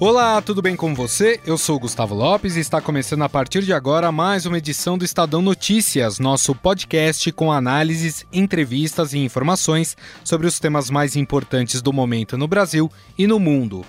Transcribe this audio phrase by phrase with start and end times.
[0.00, 1.40] Olá, tudo bem com você?
[1.46, 5.04] Eu sou Gustavo Lopes e está começando a partir de agora mais uma edição do
[5.04, 11.92] Estadão Notícias, nosso podcast com análises, entrevistas e informações sobre os temas mais importantes do
[11.92, 13.86] momento no Brasil e no mundo.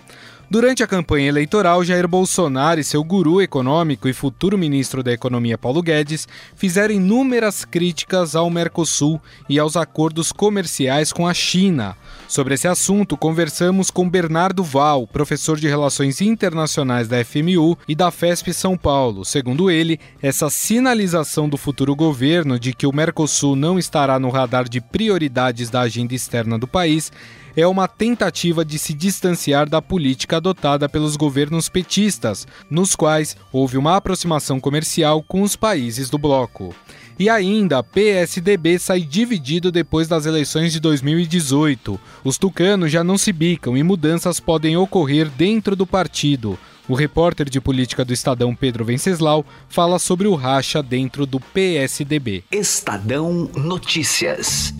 [0.48, 5.58] Durante a campanha eleitoral, Jair Bolsonaro e seu guru econômico e futuro ministro da Economia
[5.58, 9.20] Paulo Guedes fizeram inúmeras críticas ao Mercosul
[9.50, 11.98] e aos acordos comerciais com a China.
[12.28, 18.12] Sobre esse assunto, conversamos com Bernardo Val, professor de Relações Internacionais da FMU e da
[18.12, 19.26] FESP São Paulo.
[19.26, 24.70] Segundo ele, essa sinalização do futuro governo de que o Mercosul não estará no radar
[24.70, 27.12] de prioridades da agenda externa do país
[27.56, 33.78] é uma tentativa de se distanciar da política adotada pelos governos petistas, nos quais houve
[33.78, 36.76] uma aproximação comercial com os países do bloco.
[37.18, 42.00] E ainda, PSDB sai dividido depois das eleições de 2018.
[42.26, 46.60] Os tucanos já não se bicam e mudanças podem ocorrer dentro do partido.
[46.88, 52.44] O repórter de política do Estadão Pedro Venceslau fala sobre o racha dentro do PSDB.
[52.52, 54.74] Estadão Notícias.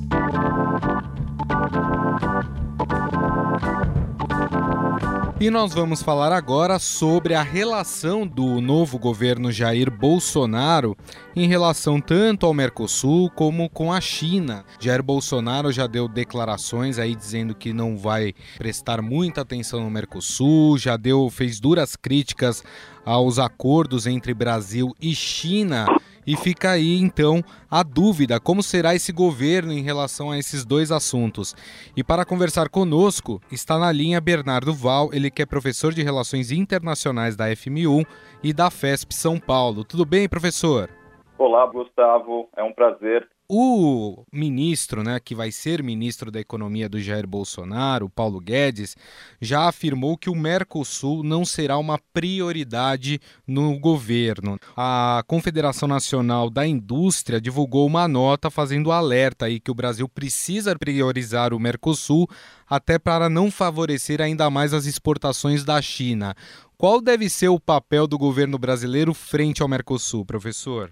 [5.46, 10.98] E nós vamos falar agora sobre a relação do novo governo Jair Bolsonaro
[11.36, 14.66] em relação tanto ao Mercosul como com a China.
[14.80, 20.80] Jair Bolsonaro já deu declarações aí dizendo que não vai prestar muita atenção no Mercosul,
[20.80, 22.64] já deu fez duras críticas
[23.06, 25.86] aos acordos entre Brasil e China
[26.26, 30.92] e fica aí então a dúvida: como será esse governo em relação a esses dois
[30.92, 31.56] assuntos?
[31.96, 36.52] E para conversar conosco está na linha Bernardo Val, ele que é professor de Relações
[36.52, 38.04] Internacionais da FMU
[38.44, 39.84] e da FESP São Paulo.
[39.84, 40.90] Tudo bem, professor?
[41.38, 42.50] Olá, Gustavo.
[42.56, 48.10] É um prazer o ministro, né, que vai ser ministro da Economia do Jair Bolsonaro,
[48.10, 48.96] Paulo Guedes,
[49.40, 54.58] já afirmou que o Mercosul não será uma prioridade no governo.
[54.76, 60.76] A Confederação Nacional da Indústria divulgou uma nota fazendo alerta aí que o Brasil precisa
[60.78, 62.28] priorizar o Mercosul
[62.68, 66.36] até para não favorecer ainda mais as exportações da China.
[66.78, 70.92] Qual deve ser o papel do governo brasileiro frente ao Mercosul, professor?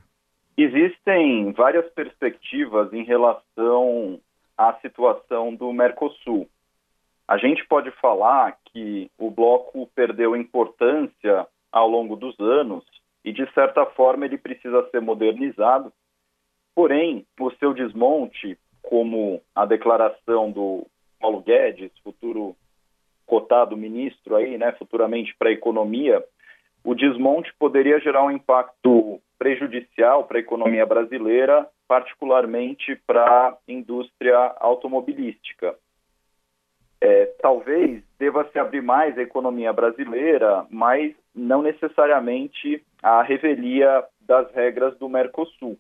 [0.56, 4.19] Existem várias perspectivas em relação
[4.58, 6.47] à situação do Mercosul.
[7.28, 12.84] A gente pode falar que o bloco perdeu importância ao longo dos anos
[13.25, 15.92] e, de certa forma, ele precisa ser modernizado.
[16.75, 20.86] Porém, o seu desmonte, como a declaração do
[21.19, 22.56] Paulo Guedes, futuro
[23.25, 26.24] cotado ministro aí, né, futuramente para a economia,
[26.84, 34.38] o desmonte poderia gerar um impacto prejudicial para a economia brasileira, particularmente para a indústria
[34.58, 35.76] automobilística.
[37.02, 44.50] É, talvez deva se abrir mais a economia brasileira, mas não necessariamente a revelia das
[44.54, 45.78] regras do Mercosul.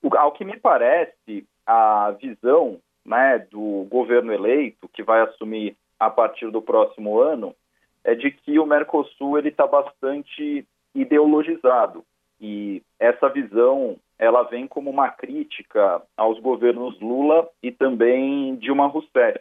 [0.00, 6.08] O, ao que me parece, a visão né, do governo eleito, que vai assumir a
[6.08, 7.56] partir do próximo ano,
[8.04, 10.64] é de que o Mercosul está bastante
[10.94, 12.04] ideologizado.
[12.40, 19.40] E essa visão ela vem como uma crítica aos governos Lula e também Dilma Rousseff.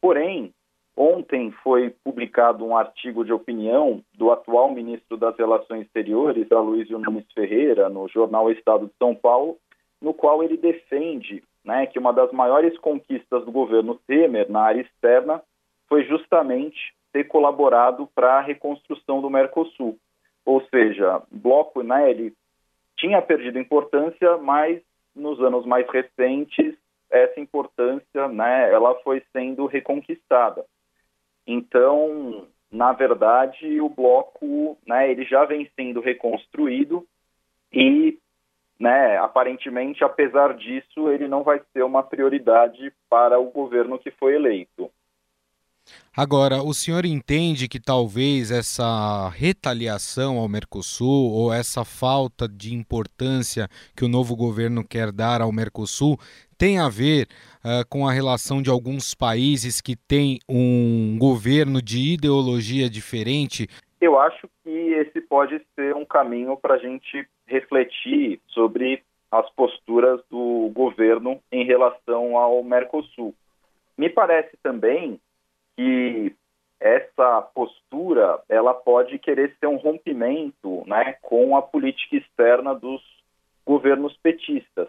[0.00, 0.52] Porém,
[0.96, 7.30] ontem foi publicado um artigo de opinião do atual ministro das Relações Exteriores, Aloysio Nunes
[7.32, 9.56] Ferreira, no jornal Estado de São Paulo,
[10.00, 14.82] no qual ele defende né, que uma das maiores conquistas do governo Temer na área
[14.82, 15.42] externa
[15.88, 19.96] foi justamente ter colaborado para a reconstrução do Mercosul.
[20.44, 22.34] Ou seja, bloco, né, ele
[22.96, 24.80] tinha perdido importância, mas
[25.14, 26.76] nos anos mais recentes
[27.10, 30.64] essa importância, né, ela foi sendo reconquistada.
[31.46, 37.06] Então, na verdade, o bloco, né, ele já vem sendo reconstruído
[37.72, 38.18] e,
[38.80, 44.34] né, aparentemente, apesar disso, ele não vai ser uma prioridade para o governo que foi
[44.34, 44.90] eleito.
[46.16, 53.68] Agora, o senhor entende que talvez essa retaliação ao Mercosul ou essa falta de importância
[53.96, 56.16] que o novo governo quer dar ao Mercosul
[56.56, 57.26] tem a ver
[57.64, 63.66] uh, com a relação de alguns países que têm um governo de ideologia diferente?
[64.00, 69.02] Eu acho que esse pode ser um caminho para a gente refletir sobre
[69.32, 73.34] as posturas do governo em relação ao Mercosul.
[73.98, 75.18] Me parece também
[75.76, 76.34] que
[76.80, 83.02] essa postura ela pode querer ser um rompimento né, com a política externa dos
[83.64, 84.88] governos petistas.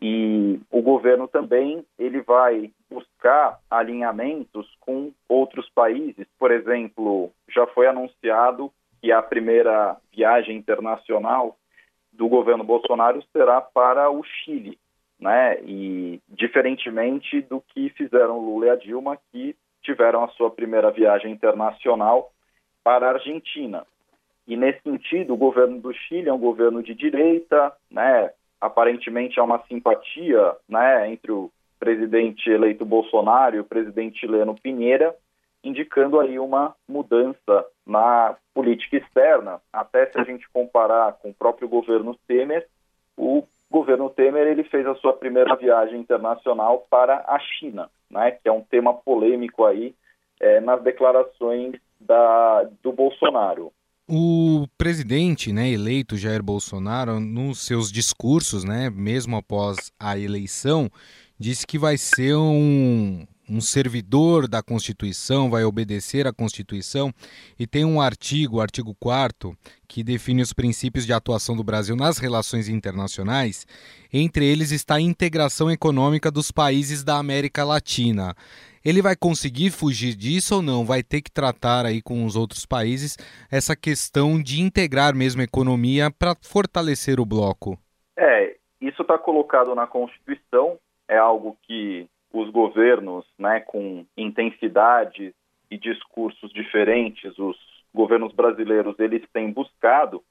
[0.00, 6.26] E o governo também ele vai buscar alinhamentos com outros países.
[6.38, 8.72] Por exemplo, já foi anunciado
[9.02, 11.56] que a primeira viagem internacional
[12.12, 14.78] do governo Bolsonaro será para o Chile,
[15.18, 15.60] né?
[15.64, 19.54] E diferentemente do que fizeram Lula e a Dilma, que
[19.90, 22.32] tiveram a sua primeira viagem internacional
[22.82, 23.84] para a Argentina.
[24.46, 28.30] E nesse sentido, o governo do Chile é um governo de direita, né?
[28.60, 35.16] Aparentemente há uma simpatia, né, entre o presidente eleito Bolsonaro e o presidente chileno Pinheira,
[35.64, 39.60] indicando aí uma mudança na política externa.
[39.72, 42.66] Até se a gente comparar com o próprio governo Temer,
[43.16, 48.48] o governo Temer ele fez a sua primeira viagem internacional para a China né, que
[48.48, 49.94] é um tema polêmico aí
[50.40, 53.72] é, nas declarações da, do Bolsonaro.
[54.08, 60.90] O presidente né, eleito Jair Bolsonaro, nos seus discursos, né, mesmo após a eleição,
[61.38, 67.12] disse que vai ser um, um servidor da Constituição, vai obedecer à Constituição,
[67.58, 69.56] e tem um artigo, o artigo 4
[69.88, 73.66] que define os princípios de atuação do Brasil nas relações internacionais.
[74.12, 78.36] Entre eles está a integração econômica dos países da América Latina.
[78.84, 80.84] Ele vai conseguir fugir disso ou não?
[80.84, 83.18] Vai ter que tratar aí com os outros países
[83.50, 87.76] essa questão de integrar mesmo a economia para fortalecer o bloco?
[88.16, 95.34] É, isso está colocado na Constituição, é algo que os governos, né, com intensidade
[95.70, 97.56] e discursos diferentes, os
[97.92, 100.22] governos brasileiros eles têm buscado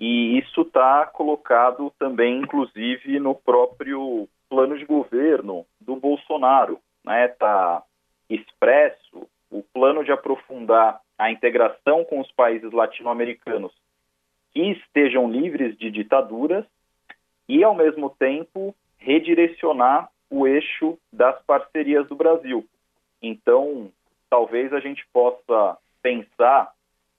[0.00, 7.26] e isso está colocado também, inclusive, no próprio plano de governo do Bolsonaro, né?
[7.26, 7.82] Está
[8.28, 13.72] expresso o plano de aprofundar a integração com os países latino-americanos
[14.52, 16.64] que estejam livres de ditaduras
[17.46, 22.64] e, ao mesmo tempo, redirecionar o eixo das parcerias do Brasil.
[23.20, 23.90] Então,
[24.30, 26.72] talvez a gente possa pensar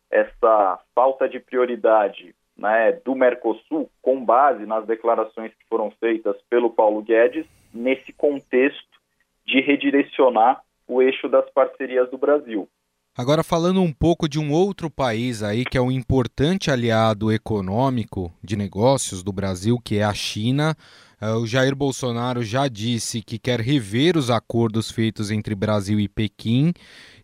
[0.09, 6.69] essa falta de prioridade né, do Mercosul com base nas declarações que foram feitas pelo
[6.69, 8.99] Paulo Guedes nesse contexto
[9.45, 12.67] de redirecionar o eixo das parcerias do Brasil.
[13.17, 18.33] Agora falando um pouco de um outro país aí que é um importante aliado econômico
[18.41, 20.75] de negócios do Brasil, que é a China.
[21.21, 26.09] É, o Jair Bolsonaro já disse que quer rever os acordos feitos entre Brasil e
[26.09, 26.73] Pequim,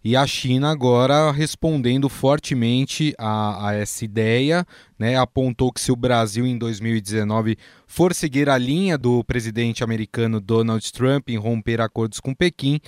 [0.03, 4.63] e a China agora respondendo fortemente a, a essa ideia,
[4.99, 7.57] né, apontou que se o Brasil em 2019
[7.87, 12.79] for seguir a linha do presidente americano Donald Trump em romper acordos com Pequim,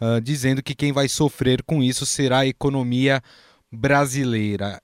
[0.00, 3.20] uh, dizendo que quem vai sofrer com isso será a economia.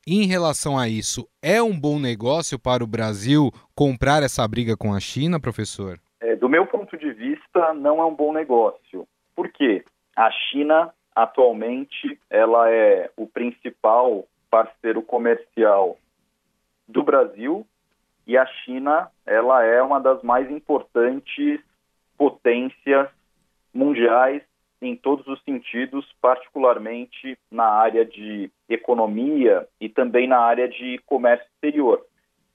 [0.06, 4.94] Em relação a isso, é um bom negócio para o Brasil comprar essa briga com
[4.94, 5.98] a China, professor?
[6.20, 9.06] É, do meu ponto de vista, não é um bom negócio.
[9.36, 9.84] Por quê?
[10.16, 15.98] A China, atualmente, ela é o principal parceiro comercial
[16.88, 17.66] do Brasil
[18.26, 21.60] e a China, ela é uma das mais importantes
[22.16, 23.08] potências
[23.72, 24.42] mundiais
[24.80, 31.46] em todos os sentidos, particularmente na área de economia e também na área de comércio
[31.54, 32.04] exterior.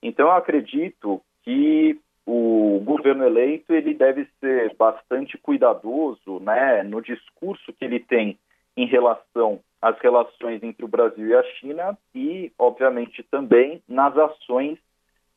[0.02, 7.74] Então, eu acredito que o governo eleito ele deve ser bastante cuidadoso, né, no discurso
[7.74, 8.38] que ele tem
[8.76, 14.80] em relação às relações entre o Brasil e a China e, obviamente, também nas ações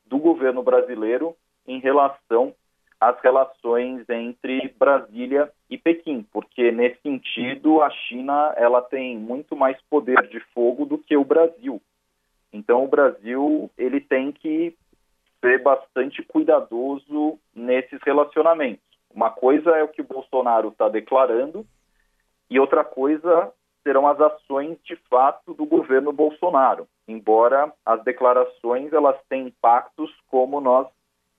[0.06, 2.54] do governo brasileiro em relação
[3.00, 9.80] as relações entre Brasília e Pequim, porque nesse sentido a China ela tem muito mais
[9.90, 11.80] poder de fogo do que o Brasil.
[12.52, 14.74] Então o Brasil ele tem que
[15.40, 18.84] ser bastante cuidadoso nesses relacionamentos.
[19.14, 21.66] Uma coisa é o que o Bolsonaro está declarando
[22.48, 26.88] e outra coisa serão as ações de fato do governo Bolsonaro.
[27.06, 30.88] Embora as declarações elas tenham impactos como nós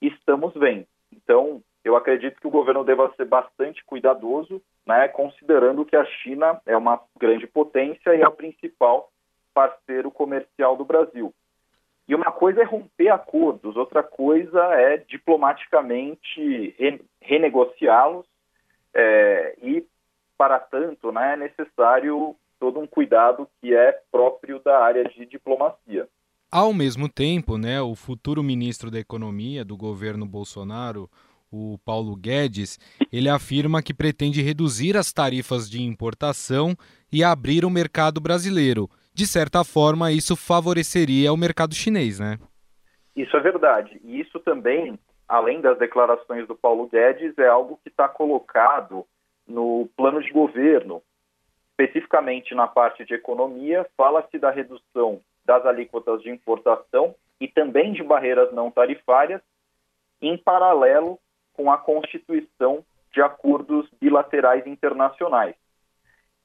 [0.00, 0.86] estamos vendo.
[1.28, 6.58] Então, eu acredito que o governo deva ser bastante cuidadoso, né, considerando que a China
[6.64, 9.10] é uma grande potência e é o principal
[9.52, 11.34] parceiro comercial do Brasil.
[12.08, 16.74] E uma coisa é romper acordos, outra coisa é diplomaticamente
[17.20, 18.26] renegociá-los
[18.94, 19.86] é, e,
[20.38, 26.08] para tanto, né, é necessário todo um cuidado que é próprio da área de diplomacia.
[26.50, 31.06] Ao mesmo tempo, né, o futuro ministro da Economia do governo Bolsonaro,
[31.52, 32.78] o Paulo Guedes,
[33.12, 36.74] ele afirma que pretende reduzir as tarifas de importação
[37.12, 38.88] e abrir o mercado brasileiro.
[39.12, 42.38] De certa forma, isso favoreceria o mercado chinês, né?
[43.14, 44.00] Isso é verdade.
[44.02, 49.04] E isso também, além das declarações do Paulo Guedes, é algo que está colocado
[49.46, 51.02] no plano de governo.
[51.72, 58.02] Especificamente na parte de economia, fala-se da redução das alíquotas de importação e também de
[58.02, 59.40] barreiras não tarifárias,
[60.20, 61.18] em paralelo
[61.54, 65.56] com a constituição de acordos bilaterais internacionais.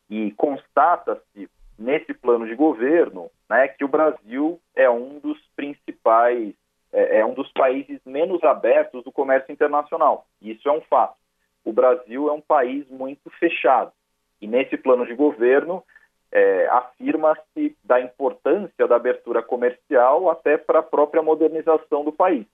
[0.10, 6.54] E constata-se nesse plano de governo né, que o Brasil é um dos principais,
[6.94, 10.26] é, é um dos países menos abertos do comércio internacional.
[10.42, 11.18] Isso é um fato.
[11.66, 13.92] O Brasil é um país muito fechado.
[14.40, 15.84] E nesse plano de governo,
[16.34, 22.48] é, afirma-se da importância da abertura comercial até para a própria modernização do país.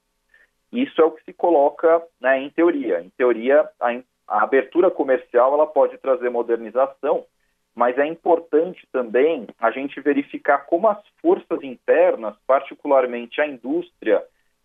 [0.70, 3.00] Isso é o que se coloca né, em teoria.
[3.00, 3.92] Em teoria, a,
[4.28, 7.26] a abertura comercial ela pode trazer modernização,
[7.74, 14.22] mas é importante também a gente verificar como as forças internas, particularmente a indústria,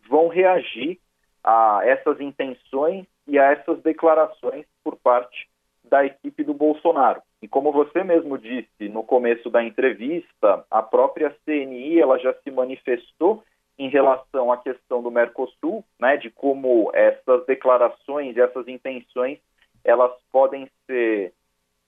[0.08, 0.98] vão reagir
[1.44, 5.48] a essas intenções e a essas declarações por parte
[5.84, 7.22] da equipe do Bolsonaro.
[7.42, 12.50] E como você mesmo disse no começo da entrevista, a própria CNI ela já se
[12.50, 13.42] manifestou
[13.78, 19.38] em relação à questão do Mercosul, né, de como essas declarações, essas intenções,
[19.82, 21.32] elas podem ser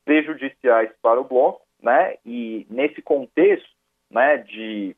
[0.05, 3.69] prejudiciais para o bloco, né, e nesse contexto,
[4.11, 4.97] né, de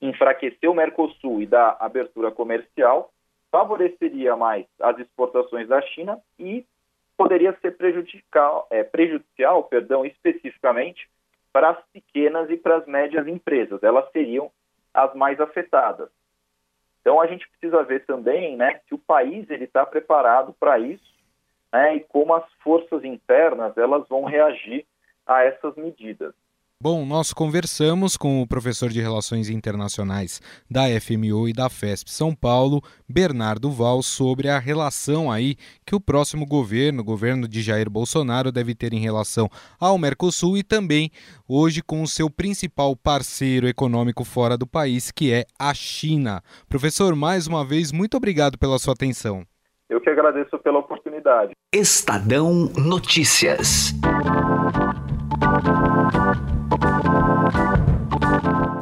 [0.00, 3.10] enfraquecer o Mercosul e dar abertura comercial,
[3.50, 6.66] favoreceria mais as exportações da China e
[7.16, 11.08] poderia ser prejudicial, é, prejudicial perdão, especificamente
[11.52, 13.82] para as pequenas e para as médias empresas.
[13.82, 14.50] Elas seriam
[14.92, 16.08] as mais afetadas.
[17.00, 21.14] Então a gente precisa ver também, né, se o país ele está preparado para isso,
[21.72, 24.86] né, e como as forças internas elas vão reagir
[25.26, 26.34] a essas medidas.
[26.84, 30.38] Bom, nós conversamos com o professor de Relações Internacionais
[30.70, 36.00] da FMU e da FESP São Paulo, Bernardo Val, sobre a relação aí que o
[36.00, 39.48] próximo governo, o governo de Jair Bolsonaro, deve ter em relação
[39.80, 41.10] ao Mercosul e também
[41.48, 46.42] hoje com o seu principal parceiro econômico fora do país, que é a China.
[46.68, 49.42] Professor, mais uma vez, muito obrigado pela sua atenção.
[49.88, 51.52] Eu que agradeço pela oportunidade.
[51.72, 53.94] Estadão Notícias.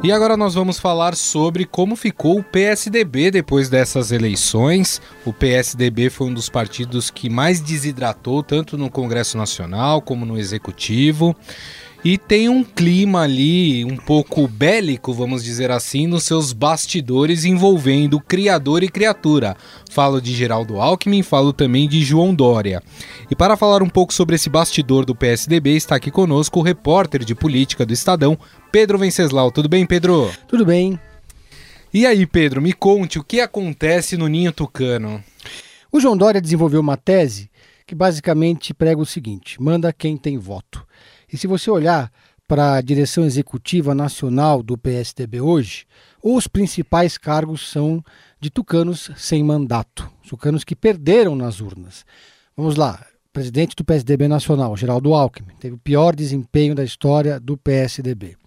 [0.03, 5.01] E agora nós vamos falar sobre como ficou o PSDB depois dessas eleições.
[5.25, 10.37] O PSDB foi um dos partidos que mais desidratou, tanto no Congresso Nacional como no
[10.37, 11.33] Executivo.
[12.05, 18.19] E tem um clima ali um pouco bélico, vamos dizer assim, nos seus bastidores envolvendo
[18.19, 19.55] criador e criatura.
[19.89, 22.83] Falo de Geraldo Alckmin, falo também de João Dória.
[23.31, 27.23] E para falar um pouco sobre esse bastidor do PSDB, está aqui conosco o repórter
[27.23, 28.37] de política do Estadão,
[28.69, 29.49] Pedro Venceslau.
[29.49, 30.29] Tudo bem, Pedro?
[30.45, 30.99] Tudo bem.
[31.93, 35.23] E aí, Pedro, me conte o que acontece no Ninho Tucano.
[35.89, 37.49] O João Dória desenvolveu uma tese
[37.87, 40.85] que basicamente prega o seguinte: manda quem tem voto.
[41.33, 42.11] E se você olhar
[42.47, 45.87] para a direção executiva nacional do PSDB hoje,
[46.21, 48.05] os principais cargos são
[48.39, 52.05] de tucanos sem mandato, tucanos que perderam nas urnas.
[52.55, 57.57] Vamos lá, presidente do PSDB nacional, Geraldo Alckmin, teve o pior desempenho da história do
[57.57, 58.37] PSDB.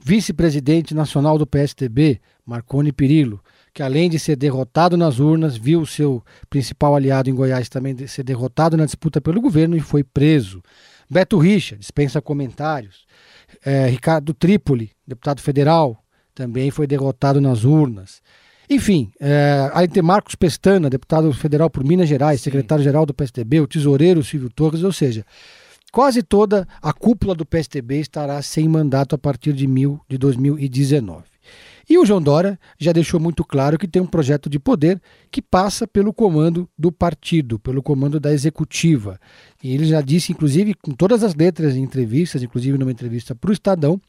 [0.00, 3.40] Vice-presidente nacional do PSDB, Marconi Perillo,
[3.72, 7.96] que além de ser derrotado nas urnas, viu o seu principal aliado em Goiás também
[8.08, 10.60] ser derrotado na disputa pelo governo e foi preso.
[11.08, 13.04] Beto Richa, dispensa comentários.
[13.64, 16.02] É, Ricardo Trípoli, deputado federal,
[16.34, 18.22] também foi derrotado nas urnas.
[18.68, 23.66] Enfim, é, aí tem Marcos Pestana, deputado federal por Minas Gerais, secretário-geral do PSDB, o
[23.66, 25.24] tesoureiro Silvio Torres, ou seja,
[25.92, 31.33] quase toda a cúpula do PSDB estará sem mandato a partir de, mil, de 2019.
[31.88, 35.00] E o João Dória já deixou muito claro que tem um projeto de poder
[35.30, 39.18] que passa pelo comando do partido, pelo comando da executiva.
[39.62, 43.50] E ele já disse, inclusive, com todas as letras em entrevistas, inclusive numa entrevista para
[43.50, 44.00] o Estadão,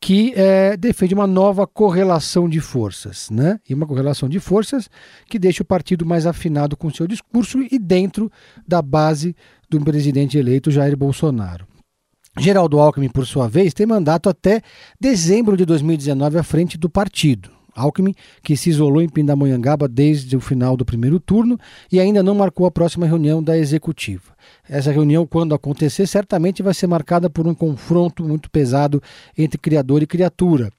[0.00, 3.58] que é, defende uma nova correlação de forças, né?
[3.68, 4.88] E uma correlação de forças
[5.28, 8.30] que deixa o partido mais afinado com seu discurso e dentro
[8.66, 9.34] da base
[9.68, 11.66] do presidente eleito Jair Bolsonaro.
[12.38, 14.60] Geraldo Alckmin, por sua vez, tem mandato até
[15.00, 17.56] dezembro de 2019 à frente do partido.
[17.76, 21.58] Alckmin, que se isolou em Pindamonhangaba desde o final do primeiro turno
[21.92, 24.34] e ainda não marcou a próxima reunião da executiva.
[24.68, 29.02] Essa reunião, quando acontecer, certamente vai ser marcada por um confronto muito pesado
[29.36, 30.70] entre criador e criatura.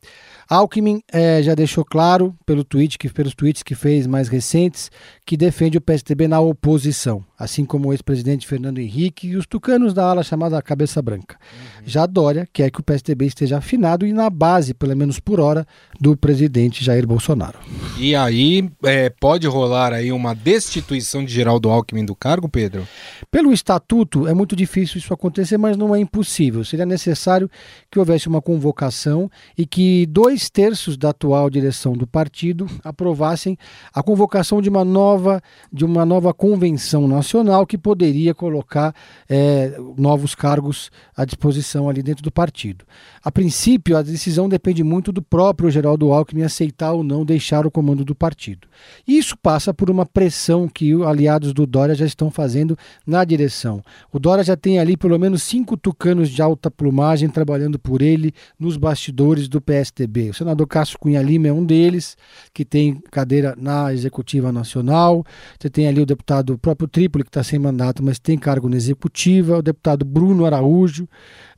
[0.50, 4.90] Alckmin é, já deixou claro pelo tweet que, pelos tweets que fez mais recentes
[5.26, 7.24] que defende o PSDB na oposição.
[7.38, 11.38] Assim como o ex-presidente Fernando Henrique e os tucanos da ala chamada Cabeça Branca.
[11.39, 11.84] Uhum.
[11.86, 15.65] Já Dória quer que o PSDB esteja afinado e na base, pelo menos por hora,
[16.01, 17.60] do presidente Jair Bolsonaro.
[18.00, 22.88] E aí é, pode rolar aí uma destituição de Geraldo Alckmin do cargo, Pedro?
[23.29, 26.65] Pelo estatuto é muito difícil isso acontecer, mas não é impossível.
[26.65, 27.50] Seria necessário
[27.91, 33.58] que houvesse uma convocação e que dois terços da atual direção do partido aprovassem
[33.94, 35.39] a convocação de uma nova,
[35.72, 37.26] de uma nova convenção nacional
[37.67, 38.93] que poderia colocar
[39.29, 42.86] é, novos cargos à disposição ali dentro do partido.
[43.24, 47.72] A princípio, a decisão depende muito do próprio Geraldo Alckmin aceitar ou não deixar o
[47.72, 48.67] comando do partido.
[49.07, 53.81] Isso passa por uma pressão que os aliados do Dória já estão fazendo na direção.
[54.12, 58.34] O Dória já tem ali pelo menos cinco tucanos de alta plumagem trabalhando por ele
[58.60, 60.29] nos bastidores do PSDB.
[60.29, 62.15] O senador Cássio Cunha Lima é um deles,
[62.53, 65.25] que tem cadeira na Executiva Nacional.
[65.60, 66.88] Você tem ali o deputado o próprio
[67.24, 71.08] Que está sem mandato, mas tem cargo na Executiva, o deputado Bruno Araújo,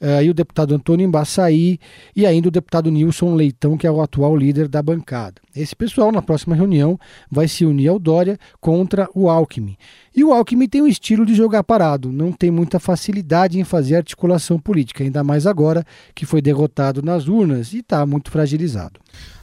[0.02, 1.80] uh, e o deputado Antônio Embaçaí,
[2.16, 5.42] e ainda o deputado Nilson Leitão, que é o atual líder da bancada.
[5.56, 9.78] Esse pessoal, na próxima reunião, vai se unir ao Dória contra o Alckmin.
[10.16, 13.96] E o Alckmin tem um estilo de jogar parado, não tem muita facilidade em fazer
[13.96, 19.00] articulação política, ainda mais agora que foi derrotado nas urnas e está muito fragilizado.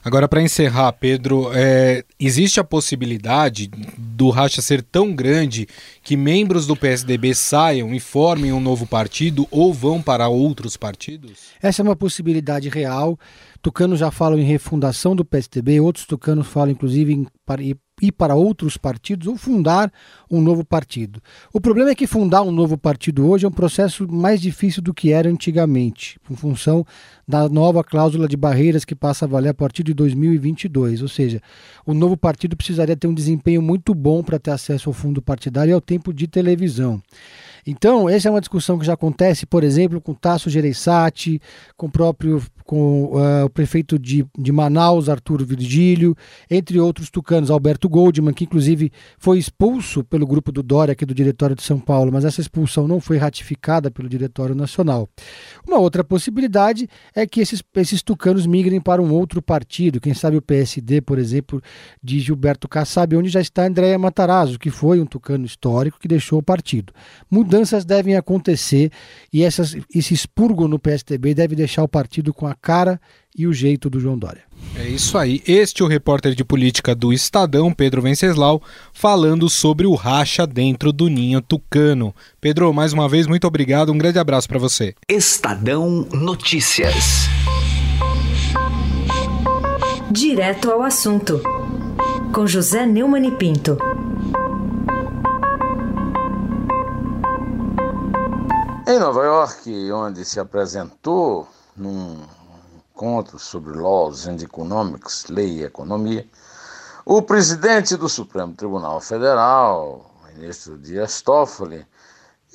[0.07, 5.67] Agora, para encerrar, Pedro, é, existe a possibilidade do racha ser tão grande
[6.01, 11.49] que membros do PSDB saiam e formem um novo partido ou vão para outros partidos?
[11.61, 13.19] Essa é uma possibilidade real.
[13.61, 17.27] Tucanos já falam em refundação do PSDB, outros tucanos falam inclusive em
[18.03, 19.91] ir para outros partidos ou fundar
[20.31, 21.23] um novo partido.
[21.53, 24.93] O problema é que fundar um novo partido hoje é um processo mais difícil do
[24.93, 26.85] que era antigamente, em função
[27.27, 31.01] da nova cláusula de barreiras que passa a valer a partir de 2022.
[31.01, 31.41] Ou seja,
[31.87, 35.71] o novo partido precisaria ter um desempenho muito bom para ter acesso ao fundo partidário
[35.71, 37.01] e ao tempo de televisão.
[37.67, 41.41] Então, essa é uma discussão que já acontece, por exemplo, com Tasso Gereissati,
[41.77, 46.17] com o próprio com uh, o prefeito de, de Manaus, Arturo Virgílio,
[46.51, 51.15] entre outros tucanos, Alberto Goldman, que inclusive foi expulso pelo grupo do Dória, aqui do
[51.15, 55.09] Diretório de São Paulo, mas essa expulsão não foi ratificada pelo Diretório Nacional.
[55.67, 60.37] Uma outra possibilidade é que esses, esses tucanos migrem para um outro partido, quem sabe
[60.37, 61.63] o PSD, por exemplo,
[62.03, 66.41] de Gilberto Kassab, onde já está Andréia Matarazzo, que foi um tucano histórico que deixou
[66.41, 66.93] o partido.
[67.57, 68.93] Mudanças devem acontecer
[69.33, 73.01] e essas, esse expurgo no PSDB deve deixar o partido com a cara
[73.35, 74.43] e o jeito do João Dória.
[74.77, 75.43] É isso aí.
[75.47, 80.93] Este é o repórter de política do Estadão, Pedro Venceslau, falando sobre o racha dentro
[80.93, 82.15] do ninho tucano.
[82.43, 83.91] Pedro, mais uma vez, muito obrigado.
[83.91, 84.95] Um grande abraço para você.
[85.09, 87.27] Estadão Notícias.
[90.11, 91.41] Direto ao assunto.
[92.35, 93.79] Com José Neumann e Pinto.
[98.89, 102.23] Em Nova York, onde se apresentou num
[102.95, 106.25] encontro sobre Laws and Economics, Lei e Economia,
[107.05, 111.85] o presidente do Supremo Tribunal Federal, o ministro Dias Toffoli,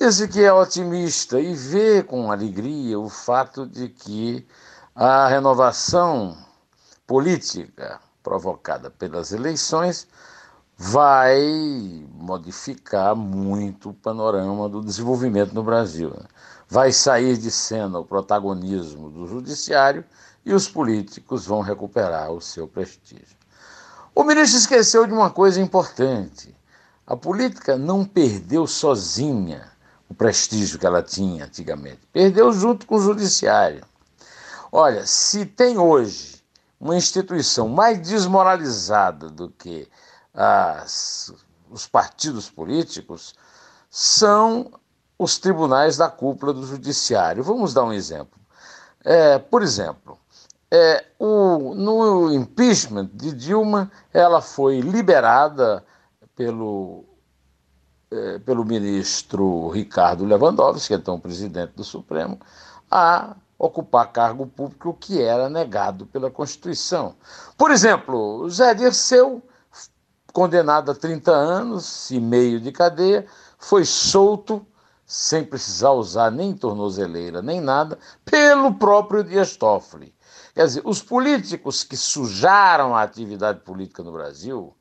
[0.00, 4.48] disse que é otimista e vê com alegria o fato de que
[4.94, 6.34] a renovação
[7.06, 10.08] política provocada pelas eleições
[10.84, 16.10] vai modificar muito o panorama do desenvolvimento no Brasil.
[16.10, 16.26] Né?
[16.68, 20.04] Vai sair de cena o protagonismo do judiciário
[20.44, 23.36] e os políticos vão recuperar o seu prestígio.
[24.12, 26.52] O ministro esqueceu de uma coisa importante.
[27.06, 29.70] A política não perdeu sozinha
[30.08, 32.00] o prestígio que ela tinha antigamente.
[32.12, 33.84] Perdeu junto com o judiciário.
[34.72, 36.42] Olha, se tem hoje
[36.80, 39.88] uma instituição mais desmoralizada do que
[40.34, 41.32] as,
[41.70, 43.34] os partidos políticos,
[43.90, 44.72] são
[45.18, 47.42] os tribunais da cúpula do judiciário.
[47.42, 48.40] Vamos dar um exemplo.
[49.04, 50.18] É, por exemplo,
[50.70, 55.84] é, o, no impeachment de Dilma, ela foi liberada
[56.34, 57.04] pelo,
[58.10, 62.38] é, pelo ministro Ricardo Lewandowski, então presidente do Supremo,
[62.90, 67.14] a ocupar cargo público que era negado pela Constituição.
[67.56, 69.42] Por exemplo, Zé Dirceu,
[70.32, 73.26] condenado a 30 anos e meio de cadeia,
[73.58, 74.66] foi solto
[75.06, 80.14] sem precisar usar nem tornozeleira nem nada, pelo próprio Dias Toffoli.
[80.54, 84.74] Quer dizer, os políticos que sujaram a atividade política no Brasil,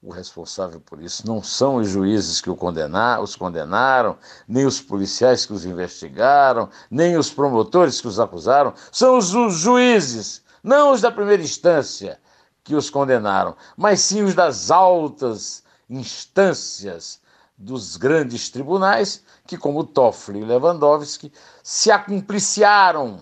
[0.00, 5.46] o responsável por isso não são os juízes que condenar, os condenaram, nem os policiais
[5.46, 11.00] que os investigaram, nem os promotores que os acusaram, são os, os juízes, não os
[11.00, 12.20] da primeira instância
[12.64, 17.20] que os condenaram, mas sim os das altas instâncias
[17.56, 23.20] dos grandes tribunais que, como Toffoli e Lewandowski, se acumpliciaram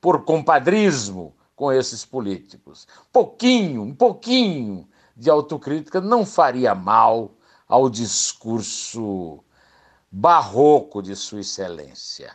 [0.00, 2.86] por compadrismo com esses políticos.
[3.12, 7.32] Pouquinho, um pouquinho de autocrítica não faria mal
[7.68, 9.44] ao discurso
[10.10, 12.34] barroco de Sua Excelência.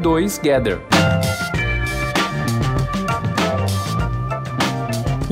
[0.00, 0.80] 2 Gather.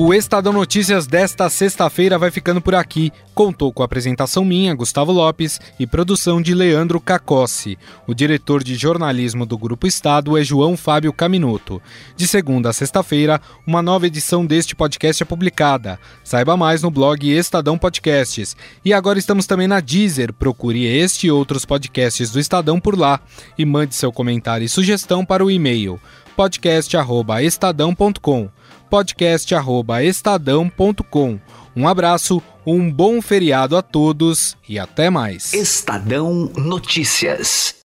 [0.03, 3.13] O Estadão Notícias desta sexta-feira vai ficando por aqui.
[3.35, 7.77] Contou com a apresentação minha, Gustavo Lopes, e produção de Leandro Cacossi.
[8.07, 11.79] O diretor de jornalismo do Grupo Estado é João Fábio Caminoto.
[12.15, 15.99] De segunda a sexta-feira, uma nova edição deste podcast é publicada.
[16.23, 18.57] Saiba mais no blog Estadão Podcasts.
[18.83, 20.33] E agora estamos também na Deezer.
[20.33, 23.19] Procure este e outros podcasts do Estadão por lá
[23.55, 26.01] e mande seu comentário e sugestão para o e-mail
[26.35, 28.49] podcast@estadão.com
[28.91, 31.39] podcast@estadão.com.
[31.73, 35.53] Um abraço, um bom feriado a todos e até mais.
[35.53, 37.75] Estadão Notícias.